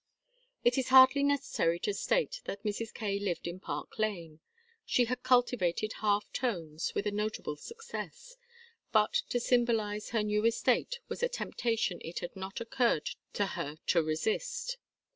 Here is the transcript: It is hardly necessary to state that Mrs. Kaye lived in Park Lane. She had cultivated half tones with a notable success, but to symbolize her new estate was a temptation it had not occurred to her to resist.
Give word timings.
It 0.63 0.79
is 0.79 0.87
hardly 0.89 1.21
necessary 1.21 1.77
to 1.81 1.93
state 1.93 2.41
that 2.45 2.63
Mrs. 2.63 2.91
Kaye 2.91 3.19
lived 3.19 3.45
in 3.45 3.59
Park 3.59 3.99
Lane. 3.99 4.39
She 4.83 5.05
had 5.05 5.21
cultivated 5.21 5.93
half 6.01 6.33
tones 6.33 6.91
with 6.95 7.05
a 7.05 7.11
notable 7.11 7.55
success, 7.55 8.35
but 8.91 9.13
to 9.29 9.39
symbolize 9.39 10.09
her 10.09 10.23
new 10.23 10.43
estate 10.43 10.97
was 11.07 11.21
a 11.21 11.29
temptation 11.29 11.99
it 12.03 12.17
had 12.17 12.35
not 12.35 12.59
occurred 12.59 13.11
to 13.33 13.45
her 13.45 13.77
to 13.85 14.01
resist. 14.01 14.77